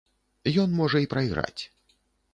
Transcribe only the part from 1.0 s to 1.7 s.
і прайграць.